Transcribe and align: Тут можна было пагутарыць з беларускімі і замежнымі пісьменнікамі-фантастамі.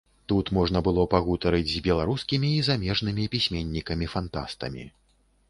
Тут 0.31 0.47
можна 0.57 0.79
было 0.87 1.03
пагутарыць 1.11 1.67
з 1.73 1.81
беларускімі 1.89 2.49
і 2.63 2.65
замежнымі 2.69 3.29
пісьменнікамі-фантастамі. 3.37 4.83